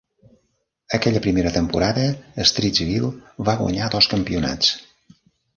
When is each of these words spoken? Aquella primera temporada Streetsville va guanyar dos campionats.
Aquella 0.97 1.21
primera 1.25 1.51
temporada 1.57 2.07
Streetsville 2.53 3.13
va 3.51 3.57
guanyar 3.63 3.91
dos 3.97 4.09
campionats. 4.15 4.77